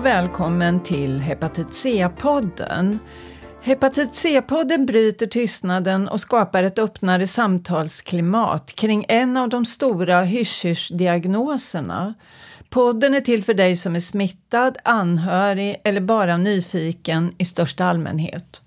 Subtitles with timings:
[0.00, 2.98] och välkommen till Hepatit C-podden.
[3.62, 12.14] Hepatit C-podden bryter tystnaden och skapar ett öppnare samtalsklimat kring en av de stora hysch-hysch-diagnoserna.
[12.70, 18.60] Podden är till för dig som är smittad, anhörig eller bara nyfiken i största allmänhet.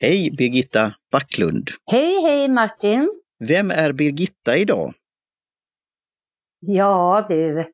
[0.00, 1.68] Hej Birgitta Backlund!
[1.90, 3.08] Hej, hej Martin!
[3.48, 4.94] Vem är Birgitta idag?
[6.60, 7.64] Ja du,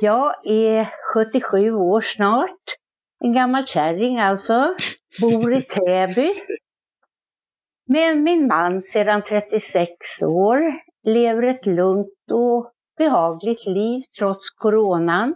[0.00, 2.76] jag är 77 år snart.
[3.24, 4.74] En gammal kärring alltså.
[5.20, 6.34] Bor i Täby.
[7.88, 10.60] Med min man sedan 36 år.
[11.04, 15.34] Lever ett lugnt och behagligt liv trots coronan.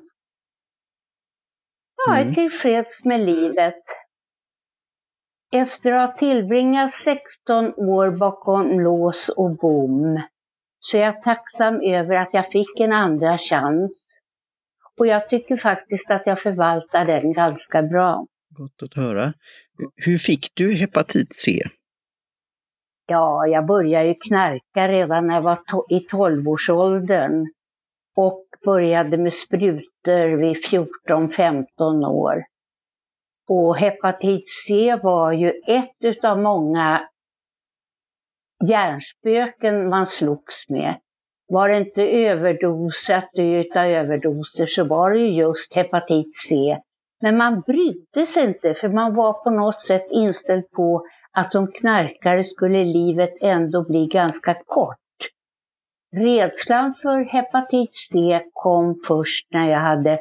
[2.06, 2.34] Jag är Mm.
[2.34, 3.82] tillfreds med livet.
[5.52, 10.22] Efter att ha tillbringat 16 år bakom lås och bom
[10.78, 14.05] så är jag tacksam över att jag fick en andra chans.
[14.98, 18.26] Och jag tycker faktiskt att jag förvaltar den ganska bra.
[18.48, 19.32] Gott att höra.
[19.94, 21.62] Hur fick du hepatit C?
[23.06, 27.46] Ja, jag började ju knarka redan när jag var to- i 12-årsåldern
[28.16, 32.44] och började med sprutor vid 14-15 år.
[33.48, 37.08] Och hepatit C var ju ett utav många
[38.68, 41.00] hjärnspöken man slogs med.
[41.48, 46.78] Var det inte överdoser, att dö utav överdoser så var det ju just hepatit C.
[47.22, 51.72] Men man brydde sig inte för man var på något sätt inställd på att som
[51.72, 54.96] knarkare skulle livet ändå bli ganska kort.
[56.16, 60.18] Rädslan för hepatit C kom först när jag hade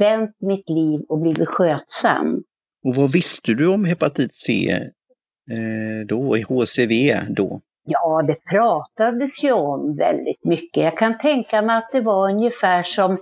[0.00, 2.42] vänt mitt liv och blivit skötsam.
[2.84, 4.70] Och vad visste du om hepatit C
[5.50, 7.60] eh, då, i HCV då?
[7.90, 10.84] Ja, det pratades ju om väldigt mycket.
[10.84, 13.18] Jag kan tänka mig att det var ungefär som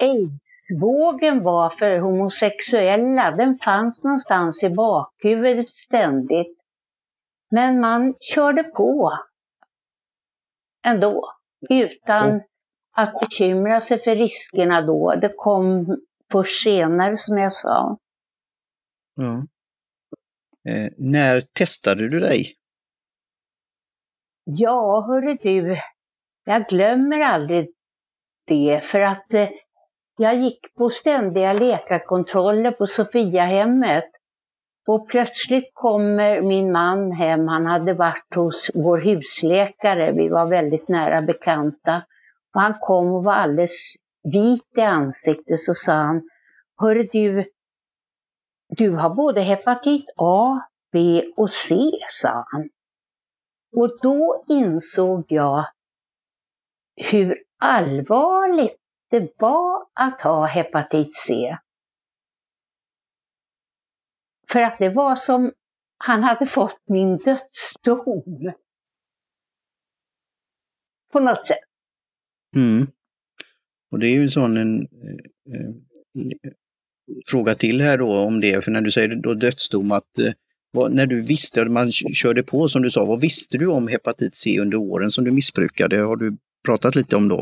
[0.00, 3.30] aidsvågen var för homosexuella.
[3.30, 6.58] Den fanns någonstans i bakhuvudet ständigt.
[7.50, 9.18] Men man körde på
[10.86, 11.32] ändå,
[11.70, 12.42] utan
[12.92, 15.14] att bekymra sig för riskerna då.
[15.14, 15.96] Det kom
[16.32, 17.98] först senare som jag sa.
[19.14, 19.46] Ja.
[20.72, 22.56] Eh, när testade du dig?
[24.48, 25.76] Ja, hörru du,
[26.44, 27.68] jag glömmer aldrig
[28.46, 29.48] det för att eh,
[30.18, 34.10] jag gick på ständiga läkarkontroller på Sofiahemmet
[34.86, 40.88] och plötsligt kommer min man hem, han hade varit hos vår husläkare, vi var väldigt
[40.88, 42.02] nära bekanta.
[42.54, 43.94] Och han kom och var alldeles
[44.32, 46.28] vit i ansiktet så sa han,
[46.80, 47.44] hörru du,
[48.68, 50.60] du har både hepatit A,
[50.92, 51.74] B och C,
[52.08, 52.68] sa han.
[53.76, 55.66] Och då insåg jag
[56.96, 58.76] hur allvarligt
[59.10, 61.56] det var att ha hepatit C.
[64.48, 65.52] För att det var som
[65.98, 68.52] han hade fått min dödsdom.
[71.12, 71.58] På något sätt.
[72.56, 72.86] Mm.
[73.90, 75.66] Och det är ju en sån en, eh,
[76.34, 76.52] eh
[77.26, 80.32] fråga till här då om det, för när du säger då dödsdom att eh,
[80.76, 84.36] vad, när du visste, man körde på som du sa, vad visste du om hepatit
[84.36, 85.98] C under åren som du missbrukade?
[85.98, 87.40] Har du pratat lite om då?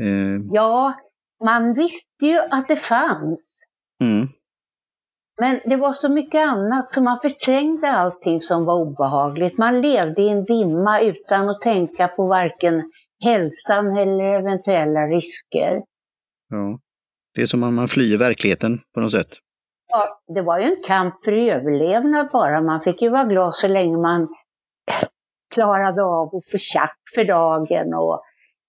[0.00, 0.94] Eh, Ja,
[1.44, 3.62] man visste ju att det fanns.
[4.04, 4.28] mm,
[5.40, 9.58] Men det var så mycket annat så man förträngde allting som var obehagligt.
[9.58, 12.90] Man levde i en dimma utan att tänka på varken
[13.24, 15.82] hälsan eller eventuella risker.
[16.50, 16.80] ja.
[17.34, 19.28] Det är som om man flyr verkligheten på något sätt.
[19.88, 22.60] Ja, det var ju en kamp för överlevnad bara.
[22.60, 24.28] Man fick ju vara glad så länge man
[25.54, 28.22] klarade av att få tjack för dagen och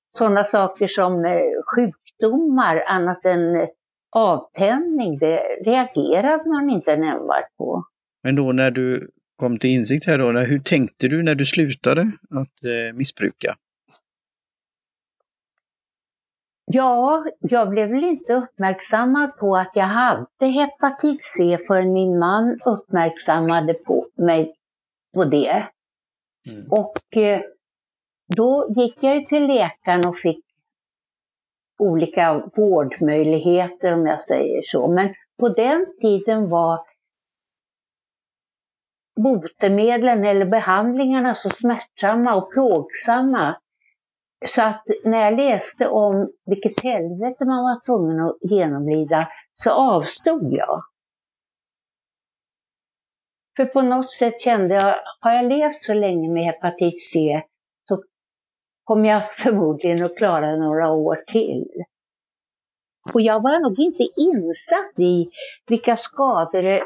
[0.09, 1.41] sådana saker som eh,
[1.75, 3.67] sjukdomar annat än eh,
[4.15, 7.83] avtändning, det reagerade man inte nämnvärt på.
[8.23, 12.01] Men då när du kom till insikt här då, hur tänkte du när du slutade
[12.29, 13.55] att eh, missbruka?
[16.71, 22.55] Ja, jag blev väl inte uppmärksammad på att jag hade hepatit C förrän min man
[22.65, 24.53] uppmärksammade på mig
[25.13, 25.67] på det.
[26.51, 26.71] Mm.
[26.71, 27.41] Och eh,
[28.35, 30.45] då gick jag ju till läkaren och fick
[31.79, 34.87] olika vårdmöjligheter om jag säger så.
[34.87, 36.79] Men på den tiden var
[39.15, 43.57] botemedlen eller behandlingarna så smärtsamma och plågsamma.
[44.47, 50.53] Så att när jag läste om vilket helvete man var tvungen att genomlida så avstod
[50.53, 50.81] jag.
[53.57, 57.41] För på något sätt kände jag, har jag levt så länge med hepatit C
[57.83, 58.03] så
[58.83, 61.67] kommer jag förmodligen att klara några år till.
[63.13, 65.29] Och jag var nog inte insatt i
[65.67, 66.83] vilka skador det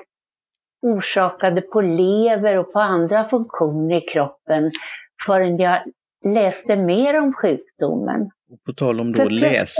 [0.82, 4.72] orsakade på lever och på andra funktioner i kroppen
[5.26, 5.82] förrän jag
[6.24, 8.30] läste mer om sjukdomen.
[8.66, 9.76] På tal om då läs...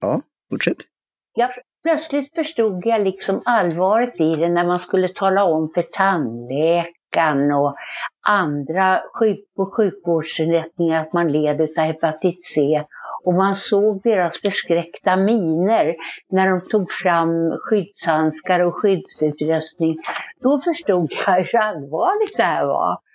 [0.00, 0.76] Ja, fortsätt.
[1.34, 1.50] Jag,
[1.82, 7.76] plötsligt förstod jag liksom allvaret i det när man skulle tala om för tandläkaren och
[8.28, 12.84] andra sjuk på sjukvårdsinrättningar att man led av hepatit C.
[13.24, 15.94] Och man såg deras förskräckta miner
[16.30, 19.96] när de tog fram skyddshandskar och skyddsutrustning.
[20.42, 23.05] Då förstod jag hur allvarligt det här var.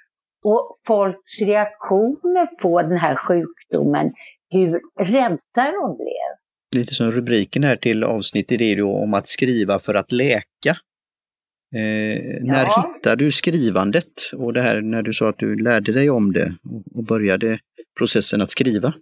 [0.44, 4.14] Och folks reaktioner på den här sjukdomen,
[4.50, 6.32] hur rädda de blev.
[6.76, 10.78] Lite som rubriken här till avsnittet är då om att skriva för att läka.
[11.76, 12.94] Eh, när ja.
[12.96, 16.56] hittade du skrivandet och det här när du sa att du lärde dig om det
[16.96, 17.60] och började
[17.98, 18.94] processen att skriva?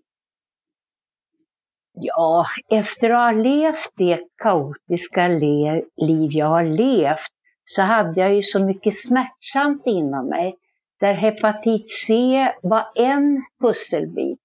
[1.93, 7.31] Ja, efter att ha levt det kaotiska liv jag har levt
[7.65, 10.55] så hade jag ju så mycket smärtsamt inom mig.
[10.99, 14.39] Där hepatit C var en pusselbit.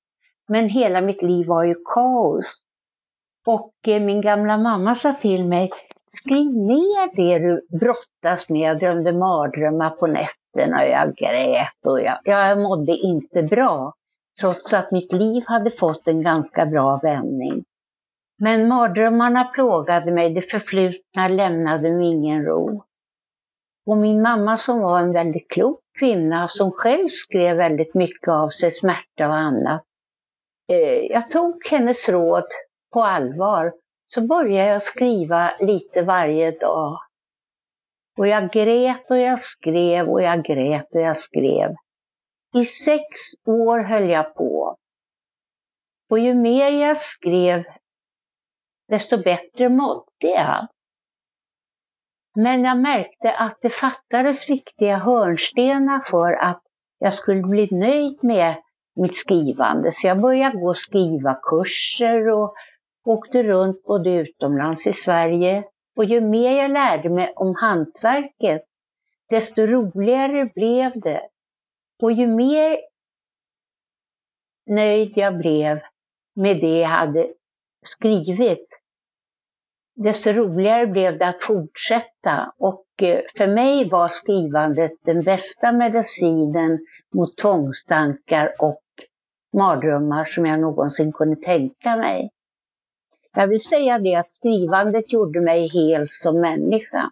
[0.49, 2.62] Men hela mitt liv var ju kaos.
[3.47, 5.71] Och eh, min gamla mamma sa till mig,
[6.06, 8.61] skriv ner det du brottas med.
[8.61, 13.93] Jag drömde mardrömmar på nätterna och jag grät och jag, jag mådde inte bra.
[14.41, 17.65] Trots att mitt liv hade fått en ganska bra vändning.
[18.39, 22.85] Men mardrömmarna plågade mig, det förflutna lämnade mig ingen ro.
[23.87, 28.50] Och min mamma som var en väldigt klok kvinna som själv skrev väldigt mycket av
[28.50, 29.82] sig smärta och annat.
[30.69, 32.44] Eh, jag tog hennes råd
[32.93, 33.73] på allvar
[34.06, 36.99] så började jag skriva lite varje dag.
[38.19, 41.75] Och jag grät och jag skrev och jag grät och jag skrev.
[42.56, 43.05] I sex
[43.46, 44.76] år höll jag på.
[46.11, 47.64] Och ju mer jag skrev,
[48.88, 50.69] desto bättre mådde jag.
[52.34, 56.62] Men jag märkte att det fattades viktiga hörnstenar för att
[56.98, 58.54] jag skulle bli nöjd med
[58.96, 59.92] mitt skrivande.
[59.92, 62.54] Så jag började gå skrivarkurser och
[63.04, 65.64] åkte runt både utomlands i Sverige.
[65.96, 68.62] Och ju mer jag lärde mig om hantverket,
[69.31, 71.28] desto roligare blev det.
[72.02, 72.76] Och ju mer
[74.66, 75.81] nöjd jag blev
[76.36, 77.28] med det jag hade
[77.82, 78.69] skrivit,
[79.96, 82.52] desto roligare blev det att fortsätta.
[82.58, 86.79] Och eh, för mig var skrivandet den bästa medicinen
[87.14, 88.82] mot tvångstankar och
[89.56, 92.31] mardrömmar som jag någonsin kunde tänka mig.
[93.37, 97.11] Jag vill säga det att skrivandet gjorde mig hel som människa.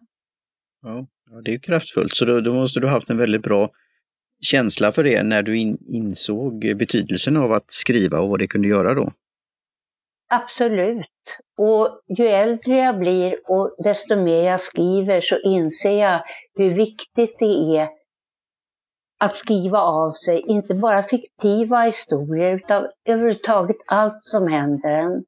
[0.83, 1.07] Ja,
[1.45, 2.15] det är kraftfullt.
[2.15, 3.71] Så då, då måste du ha haft en väldigt bra
[4.41, 8.69] känsla för det när du in, insåg betydelsen av att skriva och vad det kunde
[8.69, 9.13] göra då?
[10.35, 11.07] Absolut.
[11.59, 16.21] Och ju äldre jag blir och desto mer jag skriver så inser jag
[16.55, 17.89] hur viktigt det är
[19.21, 25.25] att skriva av sig, inte bara fiktiva historier utan överhuvudtaget allt som händer en.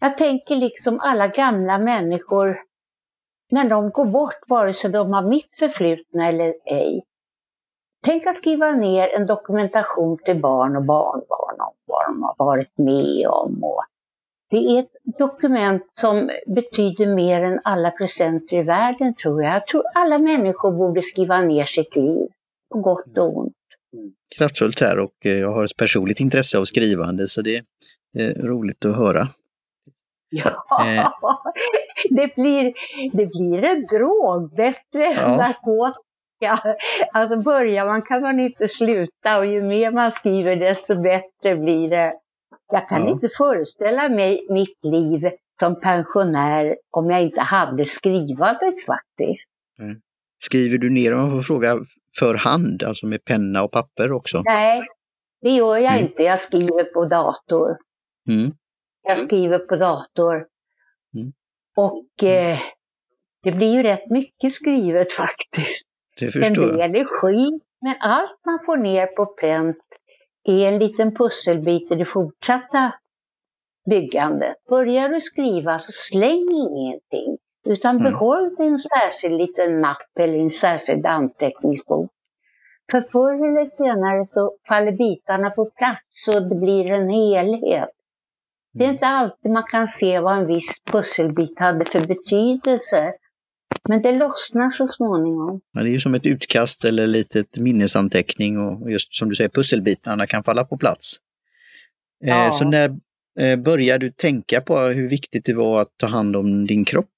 [0.00, 2.58] Jag tänker liksom alla gamla människor,
[3.50, 7.04] när de går bort, vare sig de har mitt förflutna eller ej.
[8.04, 12.78] Tänk att skriva ner en dokumentation till barn och barnbarn om vad de har varit
[12.78, 13.64] med om.
[13.64, 13.84] Och
[14.50, 19.54] det är ett dokument som betyder mer än alla presenter i världen tror jag.
[19.54, 22.28] Jag tror alla människor borde skriva ner sitt liv,
[22.72, 23.52] på gott och ont.
[24.38, 27.64] Kraftfullt här och eh, jag har ett personligt intresse av skrivande så det
[28.18, 29.28] är roligt att höra.
[30.28, 31.10] Ja, eh.
[32.10, 32.72] det, blir,
[33.12, 35.20] det blir en drog, bättre ja.
[35.20, 36.76] än narkotika.
[37.12, 41.90] Alltså börjar man kan man inte sluta och ju mer man skriver desto bättre blir
[41.90, 42.14] det.
[42.68, 43.10] Jag kan ja.
[43.10, 45.30] inte föreställa mig mitt liv
[45.60, 49.50] som pensionär om jag inte hade skrivandet faktiskt.
[49.78, 50.00] Mm.
[50.38, 51.78] Skriver du ner, om man får fråga,
[52.18, 54.42] för hand, alltså med penna och papper också?
[54.44, 54.82] Nej,
[55.42, 56.04] det gör jag mm.
[56.06, 56.22] inte.
[56.22, 57.76] Jag skriver på dator.
[58.28, 58.52] Mm.
[59.02, 60.46] Jag skriver på dator.
[61.14, 61.32] Mm.
[61.76, 62.52] Och mm.
[62.52, 62.58] eh,
[63.42, 65.88] det blir ju rätt mycket skrivet faktiskt.
[66.18, 66.80] Det förstår jag.
[66.80, 69.85] En del är skit, men allt man får ner på pränt
[70.46, 72.92] är en liten pusselbit i det fortsatta
[73.90, 74.56] byggandet.
[74.68, 78.12] Börjar du skriva så släng ingenting, utan mm.
[78.12, 82.10] behåll en särskild liten mapp eller en särskild anteckningsbok.
[82.90, 87.90] För förr eller senare så faller bitarna på plats och det blir en helhet.
[88.74, 93.14] Det är inte alltid man kan se vad en viss pusselbit hade för betydelse.
[93.88, 95.60] Men det lossnar så småningom.
[95.72, 99.50] Ja, det är ju som ett utkast eller litet minnesanteckning och just som du säger
[99.50, 101.16] pusselbitarna kan falla på plats.
[102.24, 102.52] Eh, ja.
[102.52, 102.96] så när,
[103.40, 107.10] Eh, började du tänka på hur viktigt det var att ta hand om din kropp?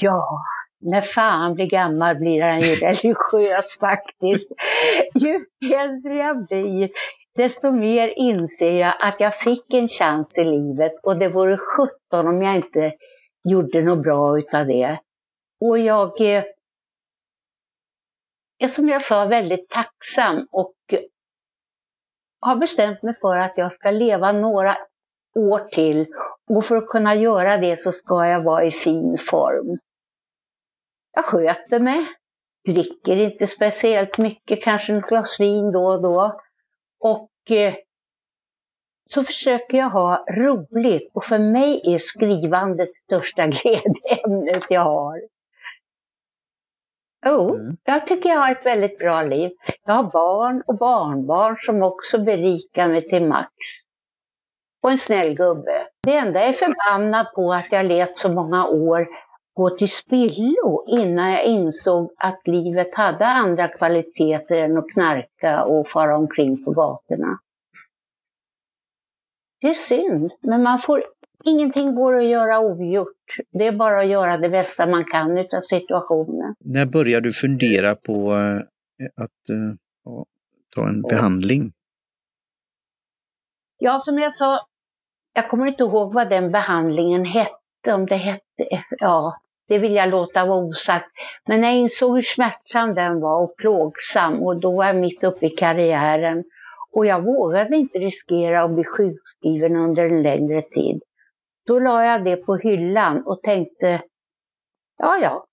[0.00, 0.42] Ja,
[0.80, 4.50] när fan blir gammal blir han ju religiös faktiskt.
[5.14, 5.34] Ju
[5.74, 6.90] äldre jag blir,
[7.36, 12.26] desto mer inser jag att jag fick en chans i livet och det vore sjutton
[12.26, 12.92] om jag inte
[13.44, 15.00] gjorde något bra utav det.
[15.60, 16.44] Och jag eh,
[18.58, 20.74] är, som jag sa, väldigt tacksam och
[22.40, 24.76] har bestämt mig för att jag ska leva några
[25.34, 26.06] år till
[26.48, 29.78] och för att kunna göra det så ska jag vara i fin form.
[31.12, 32.06] Jag sköter mig,
[32.66, 36.40] dricker inte speciellt mycket, kanske ett glas vin då och då.
[37.00, 37.74] Och eh,
[39.14, 45.20] så försöker jag ha roligt och för mig är skrivandet största glädjeämnet jag har.
[47.26, 47.76] Jo, mm.
[47.84, 49.50] jag tycker jag har ett väldigt bra liv.
[49.84, 53.50] Jag har barn och barnbarn som också berikar mig till max.
[54.82, 55.86] Och en snäll gubbe.
[56.02, 59.06] Det enda jag är förbannad på att jag lät så många år
[59.54, 65.88] gå till spillo innan jag insåg att livet hade andra kvaliteter än att knarka och
[65.88, 67.38] fara omkring på gatorna.
[69.60, 71.04] Det är synd, men man får,
[71.44, 73.36] ingenting går att göra ogjort.
[73.52, 76.54] Det är bara att göra det bästa man kan utav situationen.
[76.58, 79.74] När började du fundera på eh, att uh,
[80.74, 81.72] ta en behandling?
[83.78, 84.66] Ja, som jag sa,
[85.34, 87.54] jag kommer inte ihåg vad den behandlingen hette.
[87.92, 91.06] Om det hette, ja, det vill jag låta vara osagt.
[91.46, 95.46] Men jag insåg hur smärtsam den var och plågsam och då var jag mitt uppe
[95.46, 96.44] i karriären.
[96.92, 101.02] Och jag vågade inte riskera att bli sjukskriven under en längre tid.
[101.66, 104.02] Då la jag det på hyllan och tänkte,
[104.96, 105.46] ja ja.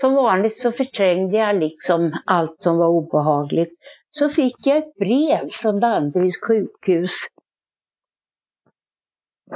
[0.00, 3.72] Som vanligt så förträngde jag liksom allt som var obehagligt.
[4.10, 7.12] Så fick jag ett brev från Danderyds sjukhus.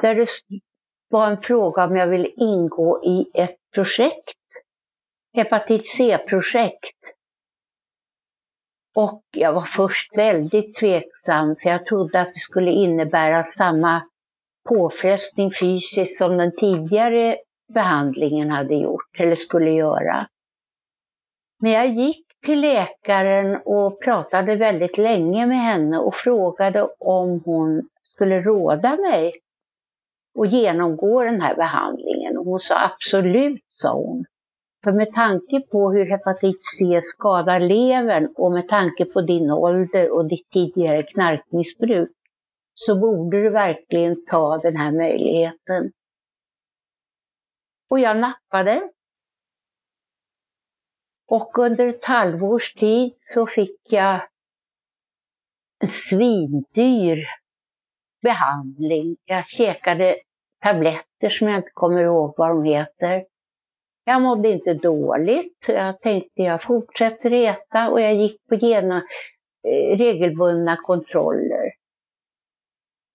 [0.03, 0.29] Där det
[1.09, 4.39] var en fråga om jag ville ingå i ett projekt.
[5.35, 7.16] Hepatit C-projekt.
[8.97, 14.03] Och jag var först väldigt tveksam för jag trodde att det skulle innebära samma
[14.69, 17.37] påfrestning fysiskt som den tidigare
[17.75, 20.27] behandlingen hade gjort eller skulle göra.
[21.61, 27.89] Men jag gick till läkaren och pratade väldigt länge med henne och frågade om hon
[28.03, 29.33] skulle råda mig
[30.39, 32.39] att genomgå den här behandlingen.
[32.39, 34.25] Och hon sa absolut, sa hon.
[34.87, 40.11] För med tanke på hur hepatit C skadar levern och med tanke på din ålder
[40.11, 42.11] och ditt tidigare knarkmissbruk
[42.75, 45.93] så borde du verkligen ta den här möjligheten.
[47.91, 48.91] Och jag nappade.
[51.29, 54.29] Och under ett halvårs tid så fick jag
[55.79, 57.27] en svindyr
[58.23, 59.17] behandling.
[59.25, 60.17] Jag käkade
[60.63, 63.36] tabletter som jag inte kommer ihåg vad de heter.
[64.09, 65.65] Jag mådde inte dåligt.
[65.69, 68.97] Jag tänkte jag fortsätter äta och jag gick på gena,
[69.69, 71.73] eh, regelbundna kontroller.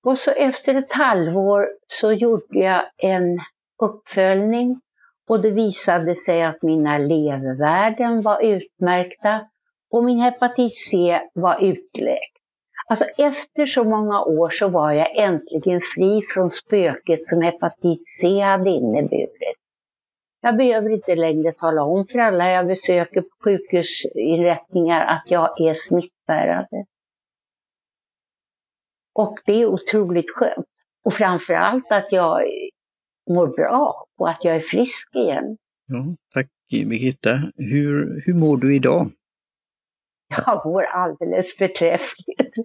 [0.05, 3.39] Och så efter ett halvår så gjorde jag en
[3.83, 4.81] uppföljning
[5.29, 9.47] och det visade sig att mina levervärden var utmärkta
[9.91, 12.37] och min hepatit C var utläkt.
[12.89, 18.39] Alltså efter så många år så var jag äntligen fri från spöket som hepatit C
[18.39, 19.40] hade inneburit.
[20.41, 25.73] Jag behöver inte längre tala om för alla jag besöker på sjukhusinrättningar att jag är
[25.73, 26.85] smittbärare.
[29.13, 30.67] Och det är otroligt skönt.
[31.03, 32.41] Och framför allt att jag
[33.29, 35.57] mår bra och att jag är frisk igen.
[35.87, 37.51] Ja, tack Birgitta.
[37.55, 39.11] Hur, hur mår du idag?
[40.45, 42.55] Jag mår alldeles förträffligt.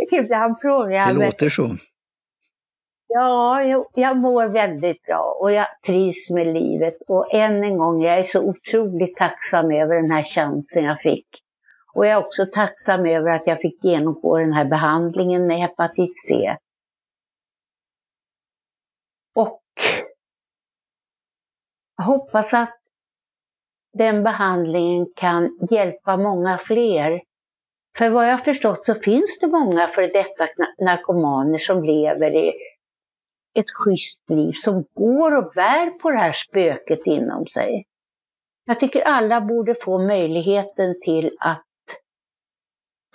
[0.12, 1.76] Ibland frågar jag Det låter så.
[3.14, 6.96] Ja, jag, jag mår väldigt bra och jag trivs med livet.
[7.08, 11.28] Och än en gång, jag är så otroligt tacksam över den här chansen jag fick.
[11.94, 16.18] Och jag är också tacksam över att jag fick genomgå den här behandlingen med hepatit
[16.28, 16.56] C.
[19.34, 19.62] Och
[21.96, 22.78] jag hoppas att
[23.92, 27.22] den behandlingen kan hjälpa många fler.
[27.98, 32.52] För vad jag förstått så finns det många för detta narkomaner som lever i
[33.54, 37.86] ett schysst liv, som går och bär på det här spöket inom sig.
[38.64, 41.64] Jag tycker alla borde få möjligheten till att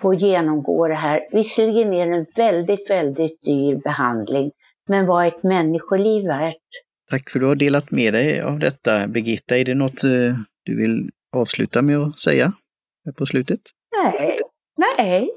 [0.02, 1.28] få genomgå det här.
[1.32, 4.52] Visserligen är det en väldigt, väldigt dyr behandling,
[4.88, 6.56] men vad är ett människoliv värt?
[7.10, 9.58] Tack för att du har delat med dig av detta, Birgitta.
[9.58, 12.54] Är det något eh, du vill avsluta med att säga
[13.18, 13.60] på slutet?
[14.04, 14.42] Nej,
[14.78, 15.30] nej.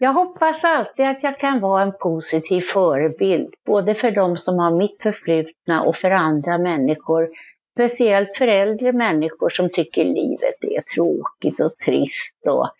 [0.00, 4.76] Jag hoppas alltid att jag kan vara en positiv förebild, både för de som har
[4.76, 7.28] mitt förflutna och för andra människor.
[7.72, 12.36] Speciellt för äldre människor som tycker livet är tråkigt och trist.
[12.46, 12.70] Och,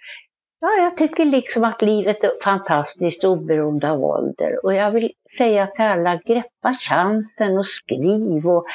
[0.60, 4.64] ja, jag tycker liksom att livet är fantastiskt oberoende av ålder.
[4.64, 8.46] Och jag vill säga till alla, greppa chansen och skriv.
[8.46, 8.66] Och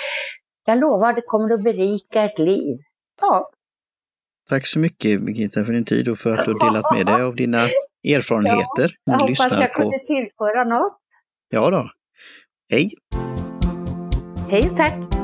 [0.66, 2.78] jag lovar, det kommer att berika ett liv.
[3.22, 3.50] Ja.
[4.50, 7.22] Tack så mycket Birgitta för din tid och för att du har delat med dig
[7.22, 7.68] av dina
[8.04, 8.96] erfarenheter.
[9.04, 9.82] Ja, jag hoppas jag på...
[9.82, 10.98] kunde tillföra något.
[11.50, 11.90] Ja då.
[12.70, 12.92] Hej!
[14.50, 15.23] Hej tack!